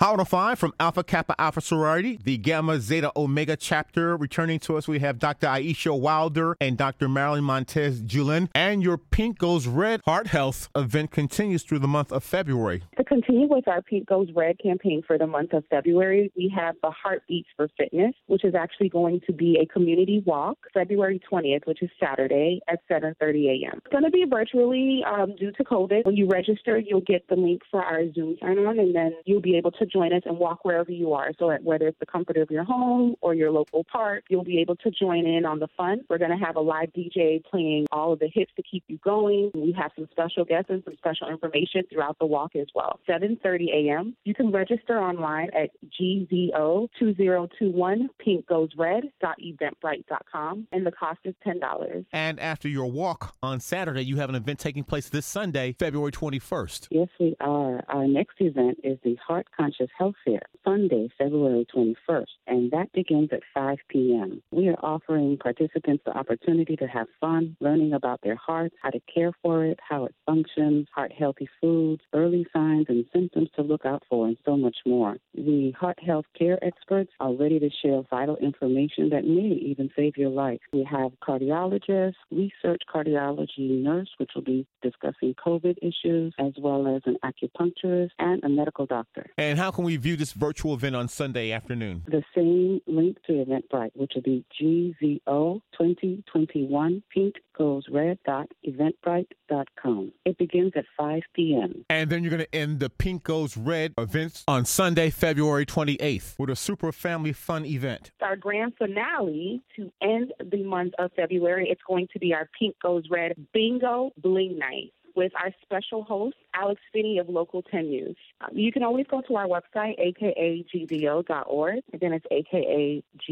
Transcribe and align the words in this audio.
Hot 0.00 0.10
105 0.10 0.60
from 0.60 0.72
Alpha 0.78 1.02
Kappa 1.02 1.34
Alpha 1.40 1.60
Sorority, 1.60 2.20
the 2.22 2.36
Gamma 2.36 2.78
Zeta 2.78 3.10
Omega 3.16 3.56
chapter. 3.56 4.16
Returning 4.16 4.60
to 4.60 4.76
us, 4.76 4.86
we 4.86 5.00
have 5.00 5.18
Dr. 5.18 5.48
Aisha 5.48 5.98
Wilder 5.98 6.56
and 6.60 6.78
Dr. 6.78 7.08
Marilyn 7.08 7.42
Montez 7.42 8.00
Julin. 8.02 8.48
And 8.54 8.80
your 8.80 8.96
Pink 8.96 9.38
Goes 9.38 9.66
Red 9.66 10.00
Heart 10.04 10.28
Health 10.28 10.68
event 10.76 11.10
continues 11.10 11.64
through 11.64 11.80
the 11.80 11.88
month 11.88 12.12
of 12.12 12.22
February. 12.22 12.84
To 12.96 13.02
continue 13.02 13.48
with 13.48 13.66
our 13.66 13.82
Pink 13.82 14.06
Goes 14.06 14.28
Red 14.36 14.60
campaign 14.60 15.02
for 15.04 15.18
the 15.18 15.26
month 15.26 15.52
of 15.52 15.64
February, 15.68 16.30
we 16.36 16.48
have 16.56 16.76
the 16.80 16.92
Heartbeats 16.92 17.48
for 17.56 17.68
Fitness, 17.76 18.14
which 18.28 18.44
is 18.44 18.54
actually 18.54 18.90
going 18.90 19.20
to 19.26 19.32
be 19.32 19.58
a 19.60 19.66
community 19.66 20.22
walk 20.24 20.58
February 20.72 21.20
20th, 21.28 21.66
which 21.66 21.82
is 21.82 21.90
Saturday 21.98 22.60
at 22.68 22.78
7:30 22.88 23.64
a.m. 23.64 23.80
It's 23.84 23.90
going 23.90 24.04
to 24.04 24.10
be 24.10 24.24
virtually 24.30 25.02
um, 25.04 25.34
due 25.34 25.50
to 25.50 25.64
COVID. 25.64 26.06
When 26.06 26.14
you 26.14 26.28
register, 26.28 26.78
you'll 26.78 27.00
get 27.00 27.26
the 27.28 27.34
link 27.34 27.62
for 27.68 27.82
our 27.82 28.02
Zoom 28.12 28.36
sign-on, 28.40 28.78
and 28.78 28.94
then 28.94 29.14
you'll 29.24 29.40
be 29.40 29.56
able 29.56 29.72
to 29.72 29.87
join 29.88 30.12
us 30.12 30.22
and 30.24 30.38
walk 30.38 30.64
wherever 30.64 30.92
you 30.92 31.12
are. 31.12 31.32
So 31.38 31.52
whether 31.62 31.88
it's 31.88 31.98
the 31.98 32.06
comfort 32.06 32.36
of 32.36 32.50
your 32.50 32.64
home 32.64 33.16
or 33.20 33.34
your 33.34 33.50
local 33.50 33.84
park, 33.84 34.24
you'll 34.28 34.44
be 34.44 34.60
able 34.60 34.76
to 34.76 34.90
join 34.90 35.26
in 35.26 35.44
on 35.44 35.58
the 35.58 35.68
fun. 35.76 36.02
We're 36.08 36.18
going 36.18 36.30
to 36.30 36.44
have 36.44 36.56
a 36.56 36.60
live 36.60 36.92
DJ 36.92 37.42
playing 37.44 37.86
all 37.92 38.12
of 38.12 38.18
the 38.18 38.28
hits 38.32 38.50
to 38.56 38.62
keep 38.62 38.84
you 38.88 38.98
going. 38.98 39.50
We 39.54 39.72
have 39.78 39.92
some 39.96 40.08
special 40.10 40.44
guests 40.44 40.70
and 40.70 40.82
some 40.84 40.96
special 40.96 41.28
information 41.28 41.84
throughout 41.90 42.18
the 42.18 42.26
walk 42.26 42.56
as 42.56 42.66
well. 42.74 43.00
7:30 43.08 43.72
a.m. 43.72 44.14
You 44.24 44.34
can 44.34 44.52
register 44.52 44.98
online 44.98 45.50
at 45.54 45.70
GZO2021 46.00 48.08
pinkgoesred.eventbrite.com 48.26 50.68
and 50.72 50.86
the 50.86 50.92
cost 50.92 51.18
is 51.24 51.34
$10. 51.46 52.04
And 52.12 52.40
after 52.40 52.68
your 52.68 52.86
walk 52.86 53.36
on 53.42 53.60
Saturday, 53.60 54.02
you 54.02 54.16
have 54.16 54.28
an 54.28 54.34
event 54.34 54.58
taking 54.58 54.84
place 54.84 55.08
this 55.08 55.24
Sunday, 55.26 55.74
February 55.78 56.12
21st. 56.12 56.88
Yes, 56.90 57.08
we 57.18 57.34
are. 57.40 57.82
Our 57.88 58.06
next 58.06 58.40
event 58.40 58.80
is 58.82 58.98
the 59.04 59.16
Heart 59.16 59.46
Conscious 59.56 59.77
Health 59.96 60.14
Fair, 60.24 60.42
Sunday, 60.64 61.08
February 61.16 61.66
21st, 61.74 62.26
and 62.46 62.70
that 62.70 62.92
begins 62.92 63.30
at 63.32 63.40
5 63.54 63.78
p.m. 63.88 64.42
We 64.50 64.68
are 64.68 64.78
offering 64.82 65.36
participants 65.38 66.02
the 66.04 66.16
opportunity 66.16 66.76
to 66.76 66.86
have 66.86 67.06
fun, 67.20 67.56
learning 67.60 67.92
about 67.92 68.20
their 68.22 68.36
heart, 68.36 68.72
how 68.82 68.90
to 68.90 69.00
care 69.12 69.32
for 69.42 69.64
it, 69.64 69.78
how 69.86 70.06
it 70.06 70.14
functions, 70.26 70.86
heart 70.94 71.12
healthy 71.16 71.48
foods, 71.60 72.02
early 72.12 72.46
signs 72.52 72.86
and 72.88 73.04
symptoms 73.12 73.48
to 73.56 73.62
look 73.62 73.84
out 73.84 74.02
for, 74.08 74.26
and 74.26 74.36
so 74.44 74.56
much 74.56 74.76
more. 74.86 75.16
The 75.34 75.72
heart 75.78 75.98
health 76.04 76.26
care 76.38 76.62
experts 76.64 77.10
are 77.20 77.34
ready 77.34 77.58
to 77.58 77.70
share 77.82 78.02
vital 78.10 78.36
information 78.36 79.10
that 79.10 79.24
may 79.24 79.58
even 79.64 79.90
save 79.96 80.16
your 80.16 80.30
life. 80.30 80.60
We 80.72 80.84
have 80.90 81.12
cardiologists, 81.26 82.14
research 82.30 82.82
cardiology 82.92 83.82
nurse, 83.82 84.08
which 84.18 84.30
will 84.34 84.42
be 84.42 84.66
discussing 84.82 85.34
COVID 85.34 85.76
issues, 85.82 86.34
as 86.38 86.52
well 86.58 86.86
as 86.94 87.02
an 87.06 87.16
acupuncturist 87.24 88.10
and 88.18 88.42
a 88.44 88.48
medical 88.48 88.86
doctor. 88.86 89.26
And 89.38 89.58
how 89.58 89.67
can 89.70 89.84
we 89.84 89.96
view 89.96 90.16
this 90.16 90.32
virtual 90.32 90.74
event 90.74 90.96
on 90.96 91.08
Sunday 91.08 91.52
afternoon? 91.52 92.04
The 92.06 92.22
same 92.34 92.80
link 92.86 93.18
to 93.26 93.32
Eventbrite, 93.32 93.90
which 93.94 94.12
will 94.14 94.22
be 94.22 94.44
GZO 94.60 95.60
2021 95.78 97.02
Pink 97.12 97.34
Goes 97.56 97.84
Red 97.90 98.18
dot 98.24 98.48
Eventbrite.com. 98.66 100.12
It 100.24 100.38
begins 100.38 100.72
at 100.76 100.84
5 100.96 101.22
p.m. 101.34 101.84
And 101.90 102.10
then 102.10 102.22
you're 102.22 102.30
going 102.30 102.44
to 102.44 102.54
end 102.54 102.80
the 102.80 102.90
Pink 102.90 103.24
Goes 103.24 103.56
Red 103.56 103.94
events 103.98 104.44
on 104.46 104.64
Sunday, 104.64 105.10
February 105.10 105.66
28th 105.66 106.38
with 106.38 106.50
a 106.50 106.56
super 106.56 106.92
family 106.92 107.32
fun 107.32 107.64
event. 107.64 108.12
Our 108.22 108.36
grand 108.36 108.74
finale 108.78 109.60
to 109.76 109.90
end 110.00 110.32
the 110.38 110.62
month 110.62 110.94
of 110.98 111.10
February, 111.16 111.68
it's 111.68 111.82
going 111.86 112.08
to 112.12 112.18
be 112.18 112.32
our 112.32 112.48
Pink 112.58 112.76
Goes 112.82 113.04
Red 113.10 113.34
Bingo 113.52 114.12
Bling 114.22 114.58
Night 114.58 114.92
with 115.18 115.32
our 115.34 115.52
special 115.62 116.04
host, 116.04 116.36
Alex 116.54 116.80
Finnie 116.94 117.20
of 117.20 117.28
Local 117.28 117.60
10 117.62 117.88
News. 117.88 118.16
Um, 118.40 118.50
you 118.56 118.70
can 118.70 118.84
always 118.84 119.04
go 119.10 119.20
to 119.22 119.34
our 119.34 119.48
website, 119.48 119.98
akagzo.org. 119.98 121.80
Again, 121.92 122.12
it's 122.12 122.26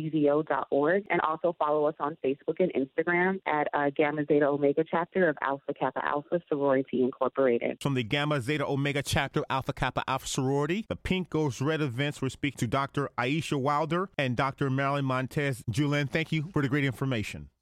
akagzo.org. 0.00 1.06
And 1.10 1.20
also 1.20 1.54
follow 1.58 1.84
us 1.84 1.94
on 2.00 2.16
Facebook 2.24 2.58
and 2.58 2.72
Instagram 2.72 3.38
at 3.46 3.68
uh, 3.74 3.90
Gamma 3.94 4.24
Zeta 4.24 4.46
Omega 4.46 4.82
chapter 4.90 5.28
of 5.28 5.36
Alpha 5.42 5.74
Kappa 5.74 6.02
Alpha 6.02 6.40
Sorority 6.48 7.02
Incorporated. 7.02 7.82
From 7.82 7.92
the 7.92 8.02
Gamma 8.02 8.40
Zeta 8.40 8.66
Omega 8.66 9.02
chapter 9.02 9.44
Alpha 9.50 9.74
Kappa 9.74 10.02
Alpha 10.08 10.26
Sorority, 10.26 10.86
the 10.88 10.96
Pink 10.96 11.28
Goes 11.28 11.60
Red 11.60 11.82
events 11.82 12.22
will 12.22 12.30
speak 12.30 12.56
to 12.56 12.66
Dr. 12.66 13.10
Aisha 13.18 13.60
Wilder 13.60 14.08
and 14.16 14.36
Dr. 14.36 14.70
Marilyn 14.70 15.04
Montez 15.04 15.62
Julian, 15.68 16.06
Thank 16.06 16.32
you 16.32 16.48
for 16.50 16.62
the 16.62 16.68
great 16.70 16.84
information. 16.86 17.50